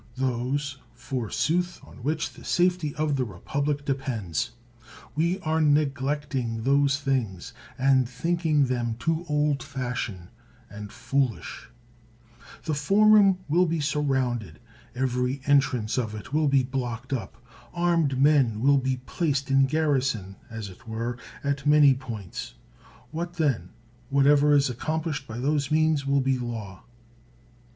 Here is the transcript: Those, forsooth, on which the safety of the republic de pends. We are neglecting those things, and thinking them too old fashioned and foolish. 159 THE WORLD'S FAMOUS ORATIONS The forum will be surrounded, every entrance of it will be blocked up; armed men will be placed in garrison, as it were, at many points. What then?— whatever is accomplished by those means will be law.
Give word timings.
Those, 0.15 0.79
forsooth, 0.95 1.79
on 1.83 1.97
which 1.97 2.33
the 2.33 2.43
safety 2.43 2.95
of 2.95 3.17
the 3.17 3.23
republic 3.23 3.85
de 3.85 3.93
pends. 3.93 4.49
We 5.13 5.39
are 5.41 5.61
neglecting 5.61 6.63
those 6.63 6.97
things, 6.99 7.53
and 7.77 8.09
thinking 8.09 8.65
them 8.65 8.95
too 8.97 9.23
old 9.29 9.61
fashioned 9.61 10.29
and 10.71 10.91
foolish. 10.91 11.69
159 12.65 12.65
THE 12.65 13.11
WORLD'S 13.13 13.41
FAMOUS 13.43 13.45
ORATIONS 13.45 13.45
The 13.45 13.45
forum 13.45 13.45
will 13.47 13.65
be 13.67 13.79
surrounded, 13.79 14.59
every 14.95 15.41
entrance 15.45 15.99
of 15.99 16.15
it 16.15 16.33
will 16.33 16.47
be 16.47 16.63
blocked 16.63 17.13
up; 17.13 17.37
armed 17.71 18.19
men 18.19 18.59
will 18.59 18.79
be 18.79 18.97
placed 19.05 19.51
in 19.51 19.67
garrison, 19.67 20.35
as 20.49 20.69
it 20.69 20.87
were, 20.87 21.19
at 21.43 21.67
many 21.67 21.93
points. 21.93 22.55
What 23.11 23.33
then?— 23.35 23.69
whatever 24.09 24.55
is 24.55 24.67
accomplished 24.67 25.27
by 25.27 25.37
those 25.37 25.69
means 25.69 26.07
will 26.07 26.21
be 26.21 26.39
law. 26.39 26.85